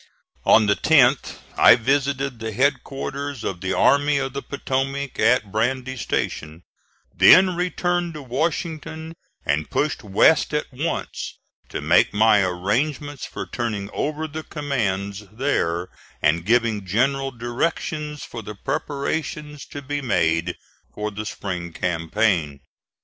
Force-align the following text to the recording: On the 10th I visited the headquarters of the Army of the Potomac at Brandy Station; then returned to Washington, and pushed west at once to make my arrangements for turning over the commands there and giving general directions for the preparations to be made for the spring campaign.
On 0.47 0.65
the 0.65 0.75
10th 0.75 1.37
I 1.55 1.75
visited 1.75 2.39
the 2.39 2.51
headquarters 2.53 3.43
of 3.43 3.61
the 3.61 3.73
Army 3.73 4.17
of 4.17 4.33
the 4.33 4.41
Potomac 4.41 5.19
at 5.19 5.51
Brandy 5.51 5.95
Station; 5.95 6.63
then 7.15 7.55
returned 7.55 8.15
to 8.15 8.23
Washington, 8.23 9.13
and 9.45 9.69
pushed 9.69 10.03
west 10.03 10.55
at 10.55 10.65
once 10.73 11.37
to 11.69 11.81
make 11.81 12.15
my 12.15 12.41
arrangements 12.41 13.27
for 13.27 13.45
turning 13.45 13.91
over 13.93 14.27
the 14.27 14.41
commands 14.41 15.27
there 15.31 15.87
and 16.19 16.45
giving 16.47 16.83
general 16.83 17.29
directions 17.29 18.23
for 18.23 18.41
the 18.41 18.55
preparations 18.55 19.67
to 19.67 19.83
be 19.83 20.01
made 20.01 20.55
for 20.91 21.11
the 21.11 21.27
spring 21.27 21.71
campaign. 21.73 22.59